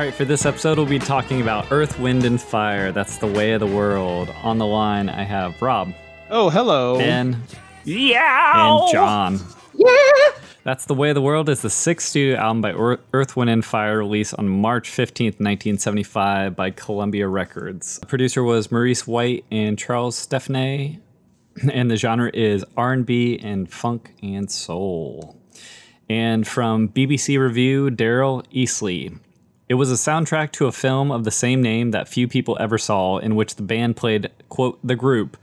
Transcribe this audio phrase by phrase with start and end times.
[0.00, 2.90] All right, for this episode, we'll be talking about Earth, Wind, and Fire.
[2.90, 4.30] That's the way of the world.
[4.42, 5.92] On the line, I have Rob.
[6.30, 6.96] Oh, hello.
[6.96, 7.42] Ben.
[7.84, 8.80] Yeah.
[8.82, 9.38] And John.
[9.74, 9.90] Yeah.
[10.64, 12.72] That's the Way of the World is the sixth studio album by
[13.12, 17.98] Earth, Wind, and Fire, released on March 15th, 1975 by Columbia Records.
[17.98, 20.98] The producer was Maurice White and Charles Stepney,
[21.70, 25.36] and the genre is R&B and funk and soul.
[26.08, 29.18] And from BBC Review, Daryl Easlea.
[29.70, 32.76] It was a soundtrack to a film of the same name that few people ever
[32.76, 35.36] saw, in which the band played, quote, the group,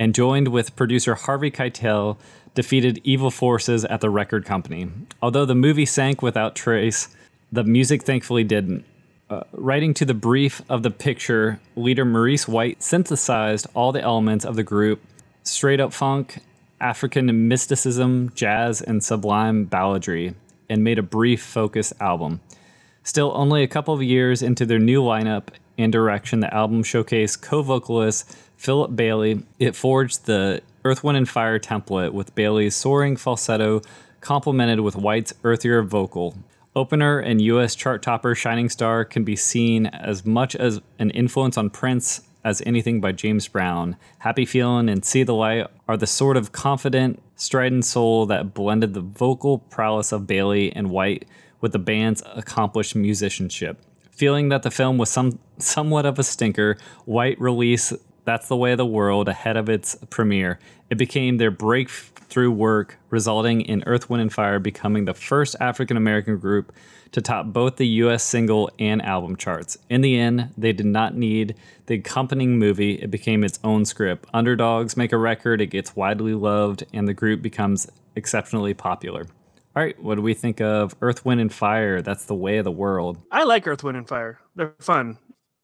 [0.00, 2.16] and joined with producer Harvey Keitel,
[2.56, 4.90] defeated evil forces at the record company.
[5.22, 7.06] Although the movie sank without trace,
[7.52, 8.84] the music thankfully didn't.
[9.30, 14.44] Uh, writing to the brief of the picture, leader Maurice White synthesized all the elements
[14.44, 15.00] of the group
[15.44, 16.40] straight up funk,
[16.80, 20.34] African mysticism, jazz, and sublime balladry,
[20.68, 22.40] and made a brief focus album.
[23.08, 25.44] Still, only a couple of years into their new lineup
[25.78, 29.44] and direction, the album showcased co vocalist Philip Bailey.
[29.58, 33.80] It forged the Earth, Wind, and Fire template with Bailey's soaring falsetto
[34.20, 36.36] complemented with White's earthier vocal.
[36.76, 41.56] Opener and US chart topper Shining Star can be seen as much as an influence
[41.56, 43.96] on Prince as anything by James Brown.
[44.18, 48.92] Happy Feeling and See the Light are the sort of confident, strident soul that blended
[48.92, 51.26] the vocal prowess of Bailey and White
[51.60, 53.78] with the band's accomplished musicianship.
[54.10, 57.92] Feeling that the film was some somewhat of a stinker, White released
[58.24, 60.58] That's the Way of the World ahead of its premiere.
[60.90, 65.96] It became their breakthrough work, resulting in Earth, Wind, and Fire becoming the first African
[65.96, 66.72] American group
[67.12, 69.78] to top both the US single and album charts.
[69.88, 71.54] In the end, they did not need
[71.86, 74.26] the accompanying movie, it became its own script.
[74.34, 79.26] Underdogs make a record, it gets widely loved, and the group becomes exceptionally popular.
[79.78, 82.02] All right, what do we think of Earth, Wind, and Fire?
[82.02, 83.16] That's the way of the world.
[83.30, 84.40] I like Earth, Wind, and Fire.
[84.56, 85.18] They're fun.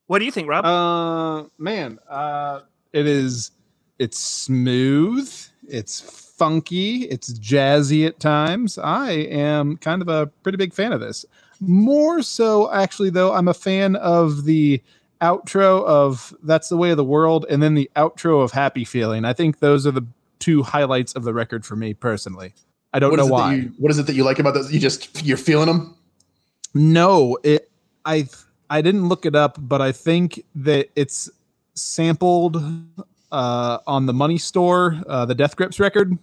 [0.06, 0.64] What do you think, Rob?
[0.64, 2.60] Uh, man, uh,
[2.92, 3.50] it is.
[3.98, 5.28] It's smooth.
[5.66, 6.00] It's
[6.38, 7.06] funky.
[7.06, 8.78] It's jazzy at times.
[8.78, 11.26] I am kind of a pretty big fan of this.
[11.58, 14.80] More so, actually, though, I'm a fan of the
[15.22, 19.24] outro of "That's the Way of the World" and then the outro of "Happy Feeling."
[19.24, 20.06] I think those are the
[20.38, 22.54] two highlights of the record for me personally.
[22.94, 23.54] I don't what know why.
[23.54, 24.72] You, what is it that you like about those?
[24.72, 25.96] You just you're feeling them.
[26.72, 27.70] No, it.
[28.04, 28.28] I
[28.70, 31.28] I didn't look it up, but I think that it's
[31.74, 32.56] sampled
[33.32, 36.12] uh, on the Money Store, uh, the Death Grips record.
[36.12, 36.20] Um,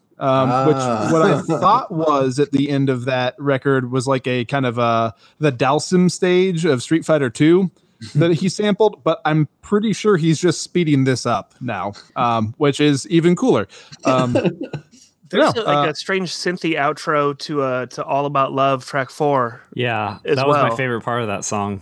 [0.51, 0.65] ah.
[0.67, 4.65] Which what I thought was at the end of that record was like a kind
[4.65, 7.69] of a the Dhalsim stage of Street Fighter Two
[8.15, 12.79] that he sampled, but I'm pretty sure he's just speeding this up now, um, which
[12.79, 13.67] is even cooler.
[14.05, 14.37] Um,
[15.31, 19.09] There's no, like uh, a strange synthy outro to uh to All About Love track
[19.09, 19.61] four.
[19.73, 20.69] Yeah, that was well.
[20.69, 21.81] my favorite part of that song.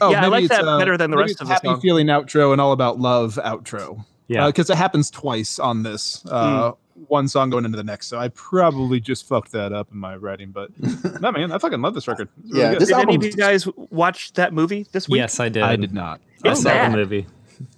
[0.00, 1.80] Oh, yeah, I like that uh, better than the rest of the happy song.
[1.80, 4.04] feeling outro and All About Love outro.
[4.28, 6.24] Yeah, because uh, it happens twice on this.
[6.30, 6.76] Uh, mm.
[7.06, 10.16] One song going into the next, so I probably just fucked that up in my
[10.16, 10.50] writing.
[10.50, 10.70] But
[11.20, 12.28] no, man, I fucking love this record.
[12.44, 15.18] Really yeah, did any of you guys watch that movie this week?
[15.18, 15.62] Yes, I did.
[15.62, 16.20] I did not.
[16.44, 16.92] It's oh, bad.
[16.92, 17.26] the movie.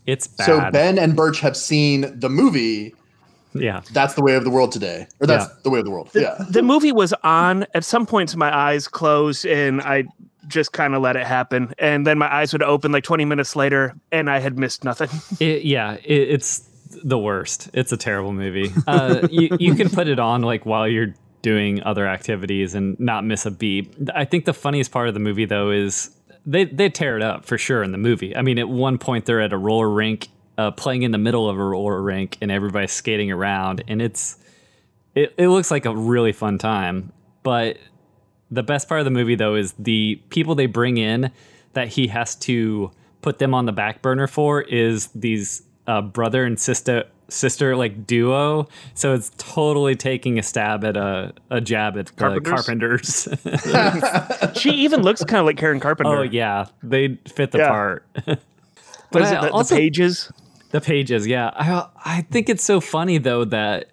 [0.06, 0.46] It's bad.
[0.46, 2.94] So Ben and Birch have seen the movie
[3.55, 3.82] yeah.
[3.93, 5.06] That's the way of the world today.
[5.20, 5.56] Or that's yeah.
[5.62, 6.11] the way of the world.
[6.12, 6.44] The, yeah.
[6.49, 7.67] The movie was on.
[7.75, 10.05] At some points, my eyes closed and I
[10.47, 11.73] just kind of let it happen.
[11.79, 15.08] And then my eyes would open like 20 minutes later and I had missed nothing.
[15.41, 15.94] It, yeah.
[16.05, 16.69] It, it's
[17.02, 17.70] the worst.
[17.73, 18.73] It's a terrible movie.
[18.87, 23.25] Uh, you you can put it on like while you're doing other activities and not
[23.25, 23.94] miss a beat.
[24.14, 26.11] I think the funniest part of the movie though is
[26.44, 28.37] they they tear it up for sure in the movie.
[28.37, 30.29] I mean, at one point they're at a roller rink,
[30.60, 34.36] uh, playing in the middle of a roller rink, and everybody's skating around, and it's
[35.14, 37.12] it, it looks like a really fun time.
[37.42, 37.78] But
[38.50, 41.30] the best part of the movie though is the people they bring in
[41.72, 42.90] that he has to
[43.22, 48.06] put them on the back burner for is these uh, brother and sister sister like
[48.06, 48.68] duo.
[48.92, 53.28] So it's totally taking a stab at a, a jab at the Carpenters.
[54.60, 56.18] she even looks kind of like Karen Carpenter.
[56.18, 57.68] Oh yeah, they fit the yeah.
[57.70, 58.04] part.
[59.10, 60.30] but is it the, also, the pages?
[60.70, 61.50] The pages, yeah.
[61.55, 63.90] I I think it's so funny though that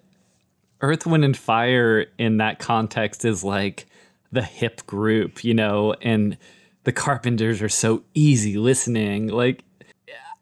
[0.80, 3.86] Earth, Wind, and Fire in that context is like
[4.30, 6.36] the hip group, you know, and
[6.84, 9.28] the Carpenters are so easy listening.
[9.28, 9.64] Like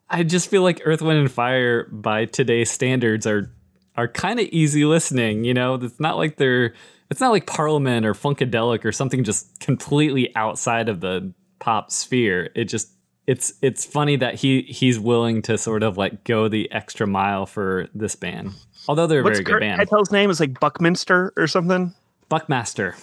[0.09, 3.51] I just feel like Earth, Wind, and Fire by today's standards are
[3.97, 5.45] are kind of easy listening.
[5.45, 6.75] You know, it's not like they're
[7.11, 12.51] it's not like Parliament or Funkadelic or something just completely outside of the pop sphere.
[12.55, 12.91] It just
[13.27, 17.47] it's it's funny that he he's willing to sort of like go the extra mile
[17.47, 18.53] for this band.
[18.89, 19.81] Although they're a What's very good band.
[19.81, 21.93] Keitel's name is like Buckminster or something.
[22.29, 22.95] Buckmaster.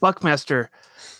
[0.00, 0.70] Buckmaster.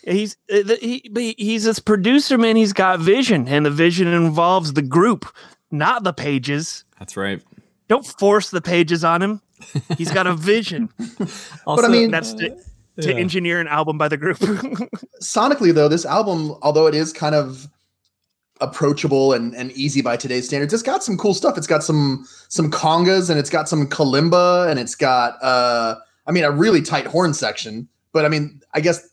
[0.04, 2.56] He's uh, he, he's this producer man.
[2.56, 5.25] He's got vision, and the vision involves the group,
[5.70, 6.84] not the pages.
[6.99, 7.43] That's right.
[7.88, 9.40] Don't force the pages on him.
[9.96, 10.88] He's got a vision.
[10.99, 11.31] also,
[11.82, 12.50] but I mean, that's to,
[13.00, 13.14] to yeah.
[13.14, 14.38] engineer an album by the group.
[15.22, 17.69] Sonically, though, this album, although it is kind of
[18.62, 21.59] approachable and, and easy by today's standards, it's got some cool stuff.
[21.59, 26.32] It's got some some congas and it's got some kalimba and it's got uh I
[26.32, 27.88] mean a really tight horn section.
[28.12, 29.06] But I mean, I guess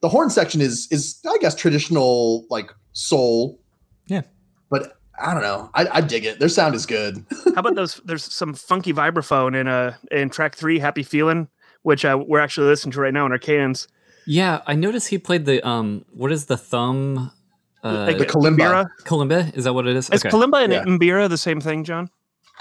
[0.00, 3.60] the horn section is is I guess traditional like soul.
[4.06, 4.22] Yeah.
[4.70, 5.70] But I don't know.
[5.74, 6.38] I, I dig it.
[6.38, 7.24] Their sound is good.
[7.44, 8.00] How about those?
[8.04, 11.48] There's some funky vibraphone in a uh, in track three, "Happy Feeling,"
[11.82, 13.86] which uh, we're actually listening to right now in our cans.
[14.26, 16.04] Yeah, I noticed he played the um.
[16.12, 17.32] What is the thumb?
[17.82, 18.90] Uh, like the kalimba.
[19.04, 20.10] Kalimba is that what it is?
[20.10, 20.30] Is okay.
[20.30, 20.84] kalimba and yeah.
[20.84, 22.10] mbira the same thing, John?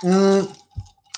[0.04, 0.56] Mm,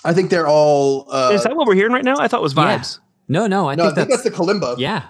[0.03, 1.07] I think they're all.
[1.11, 2.17] Uh, is that what we're hearing right now?
[2.17, 2.97] I thought it was vibes.
[2.97, 3.05] Yeah.
[3.27, 4.75] No, no, I, no, think, I think that's, that's the kalimba.
[4.77, 5.03] Yeah,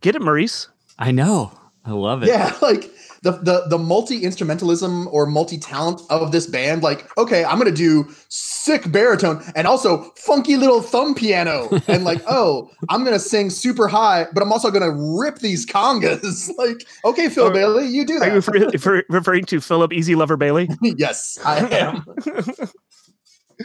[0.00, 0.68] Get it, Maurice.
[0.98, 1.52] I know.
[1.84, 2.28] I love it.
[2.28, 2.90] Yeah, like
[3.26, 6.82] the the the multi instrumentalism or multi talent of this band.
[6.82, 12.22] Like, okay, I'm gonna do sick baritone and also funky little thumb piano, and like,
[12.28, 16.50] oh, I'm gonna sing super high, but I'm also gonna rip these congas.
[16.58, 18.28] like, okay, Phil oh, Bailey, you do that.
[18.28, 20.68] Are you refer- referring to Philip Easy Lover Bailey?
[20.82, 22.04] yes, I am.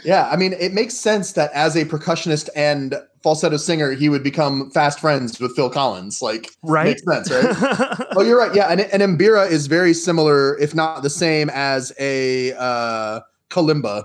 [0.04, 4.22] Yeah, I mean, it makes sense that as a percussionist and falsetto singer, he would
[4.22, 6.22] become fast friends with Phil Collins.
[6.22, 6.86] Like, right?
[6.86, 8.06] Makes sense, right?
[8.16, 8.54] oh, you're right.
[8.54, 14.04] Yeah, and, and Mbira is very similar, if not the same, as a uh, kalimba.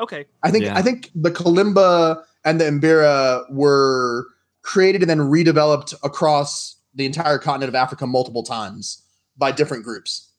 [0.00, 0.26] Okay.
[0.42, 0.76] I think yeah.
[0.76, 4.26] I think the kalimba and the Mbira were
[4.62, 9.02] created and then redeveloped across the entire continent of Africa multiple times
[9.36, 10.30] by different groups.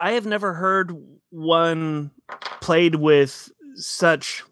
[0.00, 0.92] I have never heard
[1.30, 2.10] one
[2.60, 4.42] played with such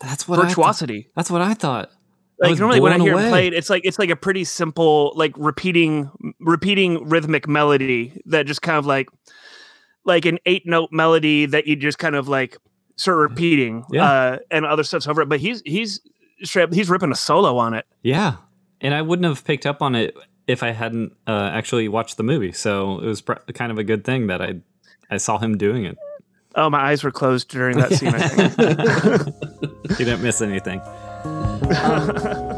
[0.00, 1.10] that's what virtuosity.
[1.14, 1.90] That's what I thought.
[2.38, 3.26] Like I normally when I hear away.
[3.26, 6.10] it played, it's like it's like a pretty simple, like repeating
[6.40, 9.08] repeating rhythmic melody that just kind of like
[10.04, 12.56] like an eight note melody that you just kind of like
[12.96, 14.10] start repeating yeah.
[14.10, 15.28] uh, and other stuff's over it.
[15.28, 16.00] But he's he's
[16.42, 17.86] straight he's ripping a solo on it.
[18.02, 18.36] Yeah.
[18.80, 20.16] And I wouldn't have picked up on it
[20.48, 22.50] if I hadn't uh, actually watched the movie.
[22.50, 24.60] So it was pr- kind of a good thing that I
[25.08, 25.96] I saw him doing it.
[26.54, 28.14] Oh, my eyes were closed during that scene.
[28.14, 30.80] I think you didn't miss anything.
[31.72, 32.51] Um,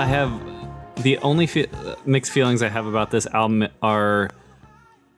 [0.00, 0.32] I have
[1.02, 1.68] the only fe-
[2.06, 4.30] mixed feelings I have about this album are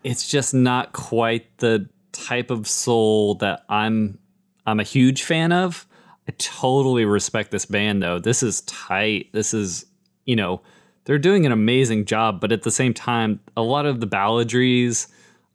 [0.02, 4.18] it's just not quite the type of soul that I'm
[4.66, 5.86] I'm a huge fan of.
[6.26, 8.18] I totally respect this band though.
[8.18, 9.28] This is tight.
[9.30, 9.86] This is,
[10.24, 10.62] you know,
[11.04, 15.06] they're doing an amazing job, but at the same time, a lot of the balladries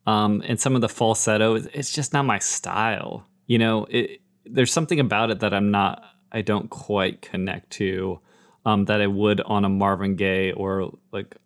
[0.05, 3.27] um, and some of the falsetto, it's just not my style.
[3.45, 8.21] You know, it, there's something about it that I'm not, I don't quite connect to
[8.67, 11.37] um, that I would on a Marvin Gaye or like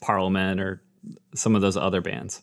[0.00, 0.82] Parliament or
[1.34, 2.40] some of those other bands.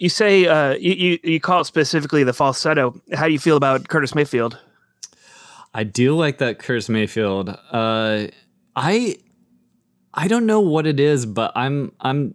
[0.00, 3.00] You say uh, you, you you call it specifically the falsetto.
[3.14, 4.58] How do you feel about Curtis Mayfield?
[5.72, 7.50] I do like that Curtis Mayfield.
[7.70, 8.26] Uh,
[8.74, 9.16] I
[10.12, 12.34] I don't know what it is, but I'm I'm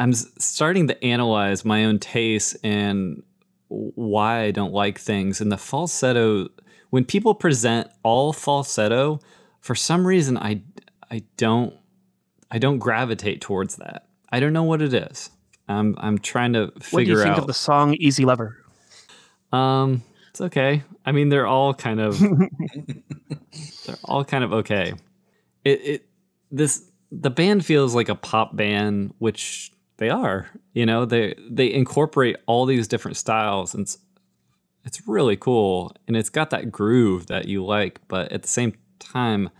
[0.00, 3.22] I'm starting to analyze my own tastes and
[3.68, 5.42] why I don't like things.
[5.42, 6.48] And the falsetto,
[6.88, 9.20] when people present all falsetto,
[9.64, 10.60] for some reason I
[11.10, 11.74] I don't
[12.50, 14.06] I don't gravitate towards that.
[14.30, 15.30] I don't know what it is.
[15.66, 16.92] I'm I'm trying to figure out.
[16.92, 17.38] What do you think out.
[17.38, 18.58] of the song "Easy Lover"?
[19.52, 20.82] Um, it's okay.
[21.06, 22.18] I mean, they're all kind of
[23.86, 24.92] they're all kind of okay.
[25.64, 26.08] It it
[26.50, 30.46] this the band feels like a pop band, which they are.
[30.74, 33.96] You know, they they incorporate all these different styles, and it's,
[34.84, 35.96] it's really cool.
[36.06, 39.50] And it's got that groove that you like, but at the same time,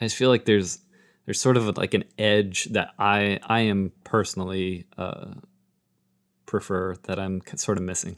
[0.00, 0.78] I just feel like there's
[1.24, 5.34] there's sort of like an edge that I I am personally uh,
[6.46, 8.16] prefer that I'm sort of missing.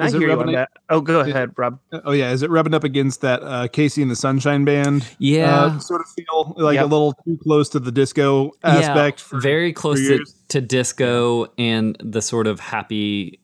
[0.00, 0.70] I is hear you on that.
[0.88, 1.78] Oh, go ahead, Rob.
[1.92, 5.06] Oh yeah, is it rubbing up against that uh, KC and the Sunshine Band?
[5.18, 6.84] Yeah, uh, sort of feel like yep.
[6.84, 9.20] a little too close to the disco aspect.
[9.20, 13.40] Yeah, for, very close to, to disco and the sort of happy,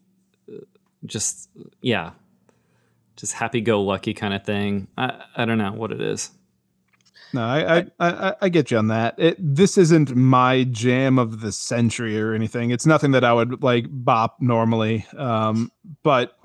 [0.50, 0.60] uh,
[1.04, 1.50] just
[1.82, 2.12] yeah,
[3.16, 4.88] just happy go lucky kind of thing.
[4.96, 6.30] I I don't know what it is.
[7.32, 9.14] No, I, I, I, I, get you on that.
[9.18, 12.70] It, this isn't my jam of the century or anything.
[12.70, 15.04] It's nothing that I would like bop normally.
[15.16, 16.38] Um, but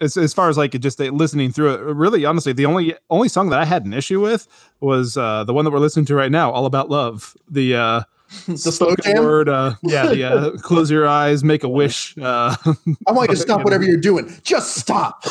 [0.00, 3.50] as, as far as like just listening through it, really honestly, the only only song
[3.50, 4.46] that I had an issue with
[4.80, 8.02] was uh, the one that we're listening to right now, "All About Love." The uh,
[8.46, 12.16] the spoken word, uh, yeah, the uh, close your eyes, make a wish.
[12.18, 12.56] Uh,
[13.06, 14.32] I want you to stop whatever you're doing.
[14.42, 15.24] Just stop.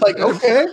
[0.00, 0.66] like okay,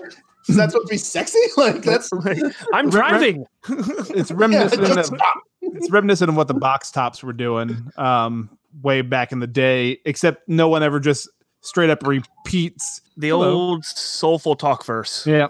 [0.48, 1.40] is that supposed to be sexy?
[1.58, 2.10] Like that's
[2.74, 3.46] I'm driving.
[3.70, 5.20] it's reminiscent yeah, of
[5.62, 8.50] it's reminiscent of what the box tops were doing um,
[8.82, 11.28] way back in the day, except no one ever just
[11.62, 13.52] straight up repeats the Hello.
[13.52, 15.26] old soulful talk verse.
[15.26, 15.48] Yeah.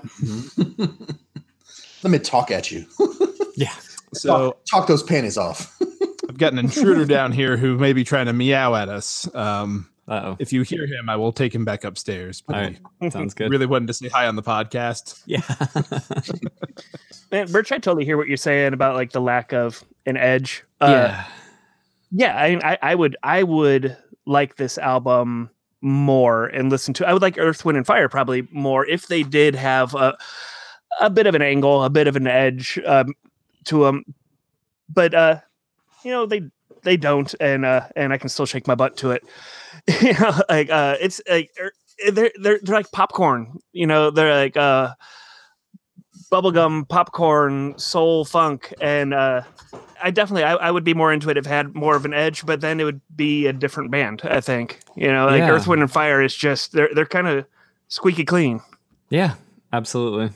[2.04, 2.86] Let me talk at you.
[3.58, 3.74] yeah.
[4.14, 5.78] So talk, talk, those panties off.
[6.30, 9.30] I've got an intruder down here who may be trying to meow at us.
[9.36, 10.38] Um, uh-oh.
[10.40, 12.42] If you hear him, I will take him back upstairs.
[12.48, 12.80] All right.
[13.12, 13.52] Sounds good.
[13.52, 15.22] Really wanted to say hi on the podcast.
[15.26, 15.42] Yeah.
[17.32, 20.64] Man, Birch, I totally hear what you're saying about like the lack of an edge.
[20.80, 21.26] Uh, yeah.
[22.12, 22.38] Yeah.
[22.38, 25.50] I, I, I would, I would like this album
[25.82, 27.08] more and listen to.
[27.08, 30.18] I would like Earth, Wind, and Fire probably more if they did have a
[31.00, 33.14] a bit of an angle, a bit of an edge um,
[33.66, 34.04] to them.
[34.90, 35.40] But uh,
[36.04, 36.50] you know they
[36.88, 39.24] they don't, and uh, and I can still shake my butt to it.
[40.02, 41.72] you know, like uh, it's like er,
[42.12, 43.60] they're they're they're like popcorn.
[43.74, 44.94] You know, they're like uh,
[46.32, 49.42] bubblegum popcorn, soul funk, and uh,
[50.02, 52.14] I definitely I, I, would be more into it if it had more of an
[52.14, 54.22] edge, but then it would be a different band.
[54.24, 55.52] I think you know, like yeah.
[55.52, 57.46] Earth, Wind, and Fire is just they're they're kind of
[57.90, 58.62] squeaky clean.
[59.10, 59.36] Yeah,
[59.74, 60.32] absolutely.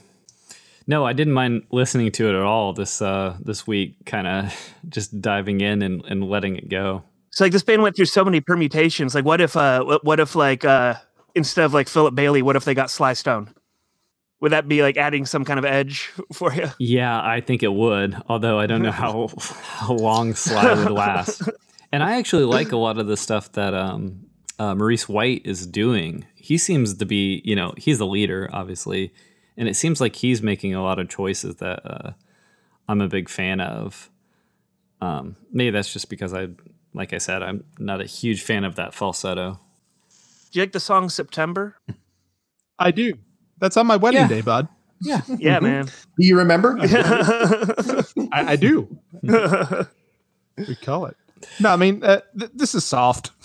[0.86, 4.04] No, I didn't mind listening to it at all this uh this week.
[4.06, 7.04] Kind of just diving in and, and letting it go.
[7.30, 9.14] So like this band went through so many permutations.
[9.14, 10.94] Like what if uh what, what if like uh
[11.34, 13.54] instead of like Philip Bailey, what if they got Sly Stone?
[14.42, 16.68] would that be like adding some kind of edge for you?
[16.78, 18.20] Yeah, I think it would.
[18.28, 21.48] Although I don't know how how long Sly would last.
[21.92, 24.26] and I actually like a lot of the stuff that um,
[24.58, 26.26] uh, Maurice White is doing.
[26.34, 29.14] He seems to be, you know, he's the leader, obviously,
[29.56, 32.12] and it seems like he's making a lot of choices that uh,
[32.88, 34.10] I'm a big fan of.
[35.00, 36.48] Um, maybe that's just because I,
[36.94, 39.60] like I said, I'm not a huge fan of that falsetto.
[40.50, 41.76] Do you like the song September?
[42.78, 43.14] I do.
[43.58, 44.28] That's on my wedding yeah.
[44.28, 44.68] day, bud.
[45.00, 45.20] Yeah.
[45.38, 45.64] Yeah, mm-hmm.
[45.64, 45.86] man.
[45.86, 46.76] Do you remember?
[48.32, 48.96] I, I, do.
[49.22, 51.16] we call it.
[51.58, 53.32] No, I mean uh, th- this is soft.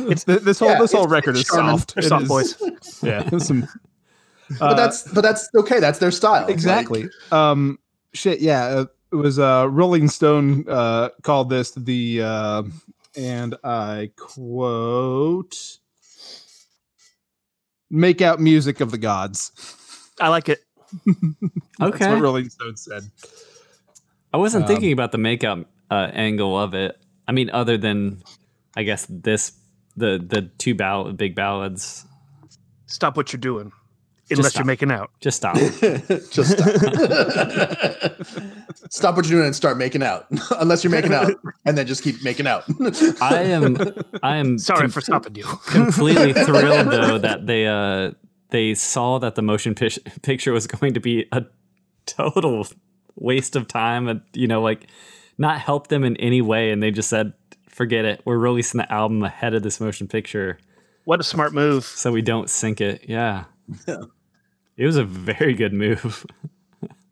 [0.00, 1.94] It's this whole yeah, this whole record is soft.
[1.94, 3.02] They're soft is, boys.
[3.04, 3.38] Yeah.
[3.38, 3.68] Some,
[4.58, 5.80] but that's but that's okay.
[5.80, 6.46] That's their style.
[6.48, 7.04] Exactly.
[7.04, 7.78] Like, um.
[8.12, 8.40] Shit.
[8.40, 8.64] Yeah.
[8.64, 12.62] Uh, it was uh Rolling Stone uh called this the uh
[13.16, 15.56] and I quote
[17.90, 19.52] make out music of the gods.
[20.20, 20.60] I like it.
[21.06, 21.18] okay.
[21.78, 23.02] That's what Rolling Stone said.
[24.32, 26.96] I wasn't um, thinking about the makeup uh, angle of it.
[27.26, 28.22] I mean, other than,
[28.76, 29.52] I guess this
[29.96, 32.04] the the two ball- big ballads.
[32.86, 33.72] Stop what you're doing,
[34.38, 35.10] unless you're making out.
[35.20, 35.56] Just stop.
[36.30, 36.68] Just stop.
[38.90, 40.26] stop what you're doing and start making out,
[40.58, 41.32] unless you're making out,
[41.64, 42.64] and then just keep making out.
[43.20, 43.76] I am.
[44.22, 44.58] I am.
[44.58, 45.44] Sorry com- for stopping you.
[45.66, 48.12] completely thrilled though that they uh
[48.50, 49.90] they saw that the motion p-
[50.22, 51.44] picture was going to be a
[52.06, 52.66] total
[53.16, 54.86] waste of time and you know like
[55.38, 57.32] not help them in any way and they just said
[57.68, 58.20] forget it.
[58.24, 60.58] We're releasing the album ahead of this motion picture.
[61.04, 61.84] What a smart move.
[61.84, 63.06] So we don't sink it.
[63.08, 63.44] Yeah.
[63.88, 64.02] yeah.
[64.80, 66.24] It was a very good move.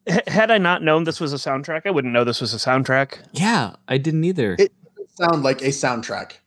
[0.26, 3.18] Had I not known this was a soundtrack, I wouldn't know this was a soundtrack.
[3.32, 4.56] Yeah, I didn't either.
[4.58, 6.38] It doesn't sound like a soundtrack.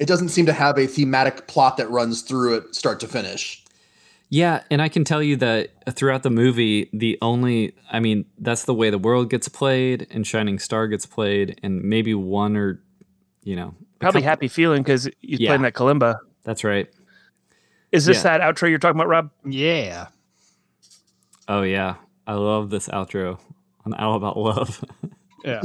[0.00, 3.64] It doesn't seem to have a thematic plot that runs through it start to finish.
[4.30, 8.64] Yeah, and I can tell you that throughout the movie, the only, I mean, that's
[8.64, 12.82] the way the world gets played and Shining Star gets played, and maybe one or,
[13.44, 13.76] you know.
[14.00, 16.16] Probably couple, Happy Feeling because he's yeah, playing that kalimba.
[16.42, 16.88] That's right.
[17.92, 18.38] Is this yeah.
[18.38, 19.30] that outro you're talking about, Rob?
[19.46, 20.08] Yeah.
[21.48, 21.96] Oh, yeah.
[22.26, 23.40] I love this outro
[23.86, 24.84] on All About Love.
[25.44, 25.62] yeah.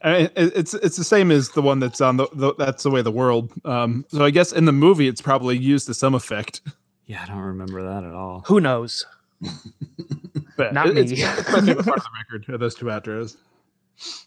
[0.00, 2.90] I mean, it's it's the same as the one that's on the, the that's the
[2.90, 3.52] way the world.
[3.64, 6.60] Um, so I guess in the movie it's probably used to some effect.
[7.06, 8.44] Yeah, I don't remember that at all.
[8.46, 9.04] Who knows?
[10.56, 11.00] but Not me.
[11.00, 13.36] It's, it's my favorite part of the record are those two outros.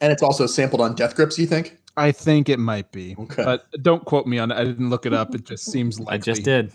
[0.01, 1.77] And it's also sampled on Death Grips, you think?
[1.95, 3.15] I think it might be.
[3.17, 3.43] Okay.
[3.43, 4.55] But don't quote me on it.
[4.55, 5.35] I didn't look it up.
[5.35, 6.73] It just seems like I just did.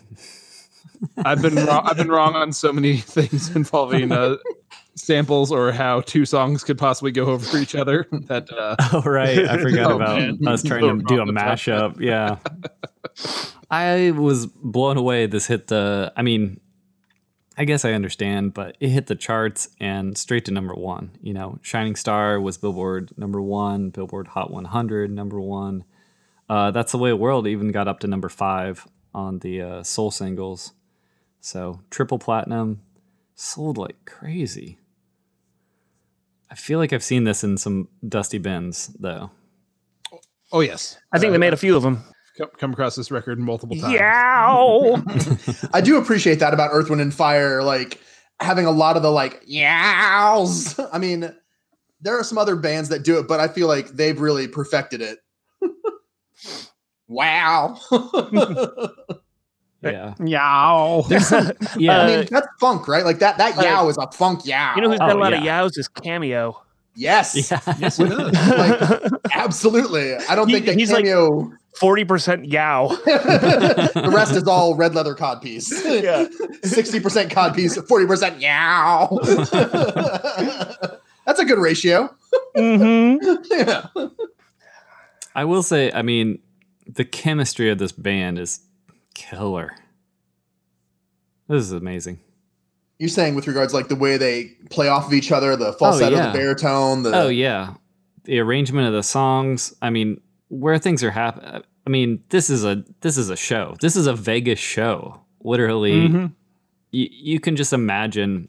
[1.24, 1.82] I've been wrong.
[1.86, 4.36] I've been wrong on so many things involving uh,
[4.94, 8.06] samples or how two songs could possibly go over each other.
[8.26, 10.48] That uh, oh right, I forgot oh, about man.
[10.48, 12.00] us trying to do a mashup.
[12.00, 12.38] Yeah,
[13.70, 15.26] I was blown away.
[15.26, 16.12] This hit the.
[16.16, 16.60] I mean,
[17.56, 21.12] I guess I understand, but it hit the charts and straight to number one.
[21.22, 25.84] You know, Shining Star was Billboard number one, Billboard Hot 100 number one.
[26.48, 29.82] Uh, That's the Way the World even got up to number five on the uh,
[29.82, 30.72] Soul singles.
[31.40, 32.83] So triple platinum,
[33.35, 34.78] sold like crazy.
[36.50, 39.31] I feel like I've seen this in some dusty bins though.
[40.52, 42.05] Oh yes, I think uh, they made a few of them
[42.59, 43.95] come across this record multiple times.
[43.95, 45.69] Yeah.
[45.73, 48.00] I do appreciate that about Earth, Wind, and Fire, like
[48.40, 50.78] having a lot of the like yows.
[50.93, 51.35] I mean,
[52.00, 55.02] there are some other bands that do it, but I feel like they've really perfected
[55.02, 55.19] it.
[57.09, 57.78] wow.
[59.83, 60.14] yeah.
[60.25, 61.04] Yow.
[61.76, 62.00] yeah.
[62.00, 63.05] I mean, that's funk, right?
[63.05, 64.74] Like that that yow is a funk yow.
[64.77, 65.38] You know who's got oh, a lot yeah.
[65.38, 66.62] of yows is Cameo.
[66.94, 67.50] Yes.
[67.50, 67.61] Yeah.
[67.79, 70.14] Yes, like, absolutely.
[70.14, 72.88] I don't he, think that he's cameo like, forty percent yow.
[73.05, 75.70] the rest is all red leather cod piece.
[75.85, 76.27] Yeah,
[76.62, 79.18] sixty percent cod piece, forty percent yow.
[81.27, 82.14] That's a good ratio.
[82.57, 83.42] Mm-hmm.
[83.50, 83.87] yeah.
[85.35, 86.38] I will say, I mean,
[86.87, 88.61] the chemistry of this band is
[89.16, 89.74] killer.
[91.48, 92.20] This is amazing.
[92.98, 96.14] You're saying with regards like the way they play off of each other, the falsetto,
[96.14, 96.26] oh, yeah.
[96.26, 97.74] the baritone, the oh yeah,
[98.24, 99.74] the arrangement of the songs.
[99.83, 101.62] I mean, where things are happening.
[101.87, 103.76] I mean, this is a this is a show.
[103.81, 105.20] This is a Vegas show.
[105.42, 106.26] Literally, mm-hmm.
[106.92, 108.48] y- you can just imagine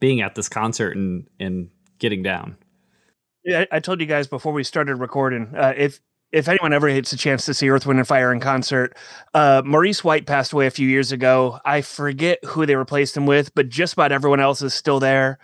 [0.00, 2.56] being at this concert and and getting down.
[3.44, 5.52] Yeah, I, I told you guys before we started recording.
[5.56, 6.00] Uh, if
[6.32, 8.96] if anyone ever gets a chance to see Earth, Wind, and Fire in concert,
[9.34, 11.58] uh, Maurice White passed away a few years ago.
[11.64, 15.38] I forget who they replaced him with, but just about everyone else is still there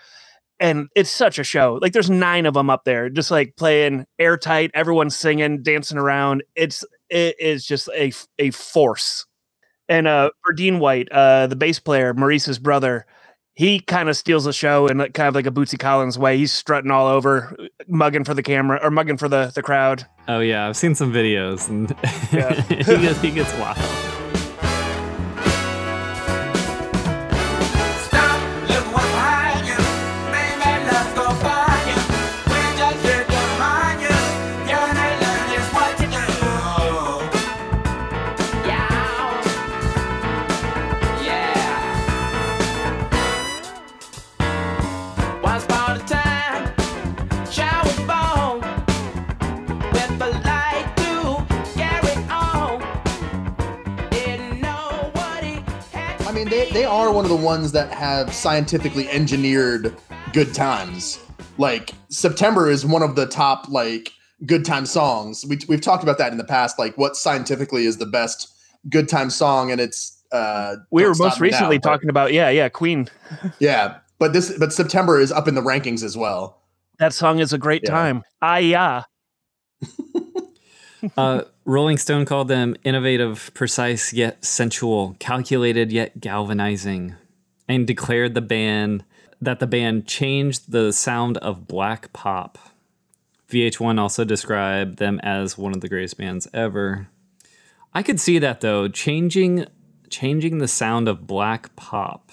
[0.62, 1.80] and it's such a show.
[1.82, 4.70] Like there's nine of them up there, just like playing airtight.
[4.74, 6.44] Everyone's singing, dancing around.
[6.54, 9.26] It's it is just a a force.
[9.88, 13.04] And uh, Verdine White, uh, the bass player, Maurice's brother,
[13.54, 16.38] he kind of steals the show in kind of like a Bootsy Collins way.
[16.38, 17.54] He's strutting all over,
[17.86, 20.06] mugging for the camera or mugging for the the crowd.
[20.28, 21.94] Oh yeah, I've seen some videos, and
[22.32, 22.60] yeah.
[22.68, 24.21] he gets he gets wild.
[56.72, 59.94] They are one of the ones that have scientifically engineered
[60.32, 61.20] good times.
[61.58, 64.10] Like September is one of the top like
[64.46, 65.44] good time songs.
[65.46, 66.78] We we've talked about that in the past.
[66.78, 68.54] Like what scientifically is the best
[68.88, 72.70] good time song, and it's uh we were most recently now, talking about yeah yeah
[72.70, 73.06] Queen.
[73.58, 76.62] yeah, but this but September is up in the rankings as well.
[76.98, 77.90] That song is a great yeah.
[77.90, 78.22] time.
[78.40, 79.02] Ah yeah.
[81.16, 87.14] Uh, Rolling Stone called them innovative, precise yet sensual, calculated yet galvanizing,
[87.68, 89.04] and declared the band
[89.40, 92.58] that the band changed the sound of black pop.
[93.50, 97.08] VH1 also described them as one of the greatest bands ever.
[97.92, 99.66] I could see that though, changing
[100.08, 102.30] changing the sound of black pop.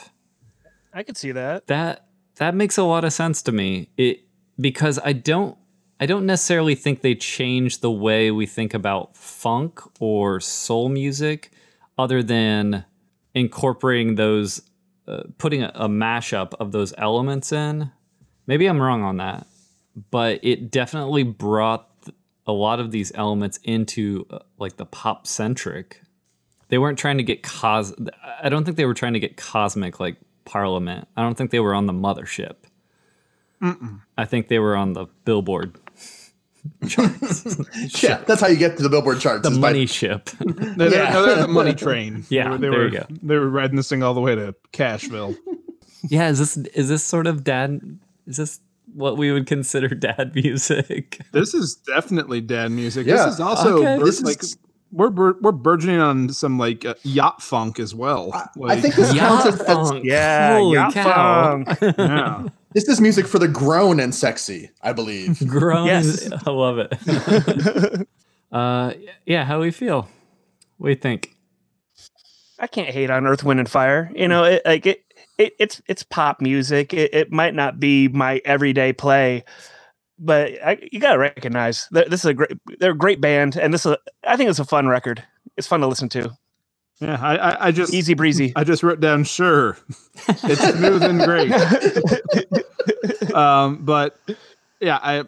[0.93, 1.67] I could see that.
[1.67, 3.89] That that makes a lot of sense to me.
[3.97, 4.21] It
[4.60, 5.58] because I don't
[6.00, 11.52] I don't necessarily think they changed the way we think about funk or soul music,
[11.98, 12.86] other than
[13.34, 14.62] incorporating those,
[15.08, 17.92] uh, putting a, a mashup of those elements in.
[18.48, 19.46] Maybe I'm wrong on that,
[20.10, 21.90] but it definitely brought
[22.48, 26.02] a lot of these elements into uh, like the pop centric.
[26.70, 27.94] They weren't trying to get cos.
[28.42, 31.08] I don't think they were trying to get cosmic like Parliament.
[31.18, 32.56] I don't think they were on the mothership.
[33.62, 34.02] Mm-mm.
[34.18, 35.78] I think they were on the Billboard
[36.88, 38.04] charts.
[38.04, 39.43] yeah, that's how you get to the Billboard charts.
[39.48, 39.91] The money by...
[39.91, 40.30] ship.
[40.39, 41.13] they're, yeah.
[41.13, 42.26] no, they're the money train.
[42.30, 43.06] Yeah, they were, they there were, you go.
[43.24, 45.36] They were riding this thing all the way to Cashville.
[46.04, 48.00] yeah, is this is this sort of dad?
[48.28, 48.60] Is this
[48.93, 51.22] what we would consider dad music?
[51.32, 53.08] This is definitely dad music.
[53.08, 53.26] Yeah.
[53.26, 54.04] This is also okay.
[54.04, 54.58] this like is
[54.91, 58.30] we're we're burgeoning on some like uh, yacht funk as well.
[58.56, 60.06] Like, I think this yacht counts as funk.
[60.06, 61.63] Yeah, Holy yacht cow.
[61.63, 61.98] funk.
[61.98, 62.48] yeah.
[62.71, 65.39] This is music for the grown and sexy, I believe.
[65.47, 66.29] grown, yes.
[66.45, 68.08] I love it.
[68.51, 68.93] uh,
[69.25, 70.08] yeah, how we feel?
[70.77, 71.36] What do you think?
[72.60, 74.12] I can't hate on Earth, Wind, and Fire.
[74.13, 75.03] You know, it, like it,
[75.38, 76.93] it, it's it's pop music.
[76.93, 79.45] It, it might not be my everyday play,
[80.19, 82.51] but I, you gotta recognize that this is a great.
[82.79, 83.93] They're a great band, and this is.
[83.93, 85.23] A, I think it's a fun record.
[85.58, 86.32] It's fun to listen to.
[87.00, 88.52] Yeah, I, I, I just easy breezy.
[88.56, 89.78] I just wrote down sure.
[90.44, 91.52] It's smooth and great.
[93.34, 94.20] um, but
[94.82, 95.24] yeah, I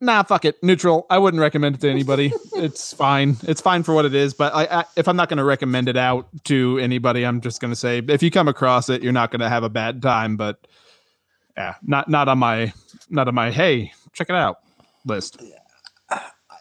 [0.00, 1.06] nah, fuck it, neutral.
[1.10, 2.32] I wouldn't recommend it to anybody.
[2.54, 3.36] it's fine.
[3.42, 4.32] It's fine for what it is.
[4.32, 7.60] But I, I if I'm not going to recommend it out to anybody, I'm just
[7.60, 10.00] going to say if you come across it, you're not going to have a bad
[10.00, 10.36] time.
[10.36, 10.64] But
[11.56, 12.72] yeah, not not on my
[13.08, 14.60] not on my hey check it out
[15.04, 15.42] list.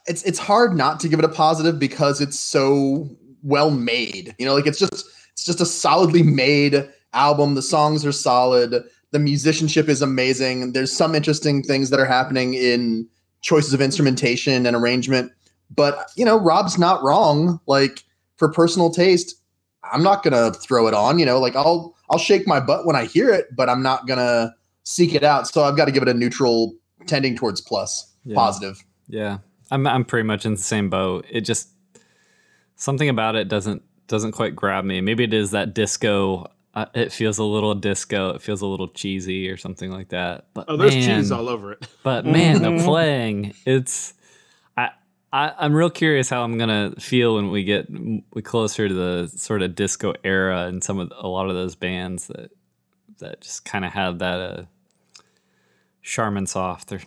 [0.08, 3.10] It's it's hard not to give it a positive because it's so
[3.44, 4.36] well made.
[4.38, 7.56] You know, like it's just it's just a solidly made album.
[7.56, 8.84] The songs are solid.
[9.12, 10.74] The musicianship is amazing.
[10.74, 13.08] There's some interesting things that are happening in
[13.42, 15.32] choices of instrumentation and arrangement.
[15.76, 17.60] But you know, Rob's not wrong.
[17.68, 18.04] Like
[18.38, 19.36] for personal taste,
[19.92, 21.20] I'm not gonna throw it on.
[21.20, 24.08] You know, like I'll I'll shake my butt when I hear it, but I'm not
[24.08, 25.48] gonna seek it out.
[25.48, 26.74] So I've got to give it a neutral
[27.06, 28.36] tending towards plus, yeah.
[28.36, 28.84] positive.
[29.08, 29.38] Yeah.
[29.72, 31.26] I'm I'm pretty much in the same boat.
[31.30, 31.70] It just
[32.80, 35.02] something about it doesn't doesn't quite grab me.
[35.02, 36.52] Maybe it is that disco.
[36.74, 38.32] Uh, it feels a little disco.
[38.32, 40.48] It feels a little cheesy or something like that.
[40.56, 41.88] But oh, there's man, cheese all over it.
[42.04, 44.16] But man, the playing, it's.
[44.76, 44.90] I,
[45.32, 47.88] I I'm real curious how I'm gonna feel when we get
[48.34, 51.76] we closer to the sort of disco era and some of a lot of those
[51.76, 52.52] bands that
[53.20, 54.64] that just kind of have that uh,
[56.02, 57.02] Charmin soft or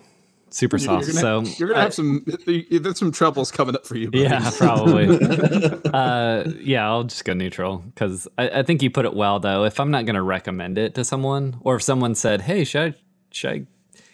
[0.53, 1.07] super soft.
[1.07, 4.11] You're gonna, so you're gonna have some there's some troubles coming up for you.
[4.11, 4.25] Buddy.
[4.25, 5.09] Yeah, probably.
[5.93, 9.65] uh, yeah, I'll just go neutral because I, I, think you put it well though.
[9.65, 12.99] If I'm not gonna recommend it to someone, or if someone said, "Hey, should I
[13.31, 13.67] should I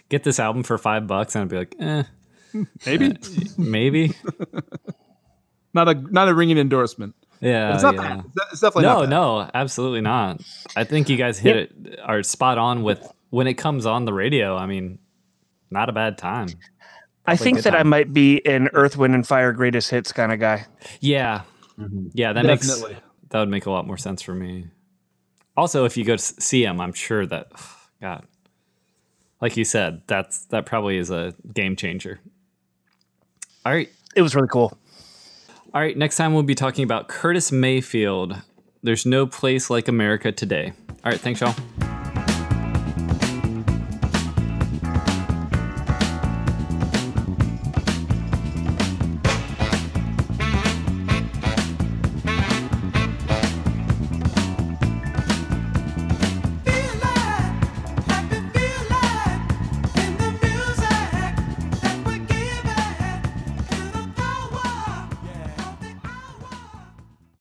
[0.09, 2.03] get this album for five bucks?" and I'd be like, "Eh,
[2.87, 3.15] maybe, uh,
[3.57, 4.15] maybe."
[5.75, 7.15] not a not a ringing endorsement.
[7.41, 8.17] Yeah, it's not yeah.
[8.17, 8.25] bad.
[8.53, 10.41] It's definitely no, no, absolutely not.
[10.75, 14.13] I think you guys hit it are spot on with when it comes on the
[14.13, 14.57] radio.
[14.57, 14.99] I mean,
[15.71, 16.49] not a bad time.
[17.27, 17.81] I think that time.
[17.81, 20.67] I might be an Earth, Wind, and Fire greatest hits kind of guy.
[21.01, 21.43] Yeah,
[21.79, 22.09] mm-hmm.
[22.15, 22.95] yeah, that Definitely.
[22.95, 24.69] makes that would make a lot more sense for me.
[25.57, 27.53] Also, if you go to see him, I'm sure that
[28.01, 28.27] God,
[29.41, 32.21] like you said, that's that probably is a game changer.
[33.67, 34.79] All right, it was really cool.
[35.75, 38.41] All right, next time we'll be talking about Curtis Mayfield.
[38.83, 40.73] There's no place like America today.
[41.05, 41.55] All right, thanks, y'all.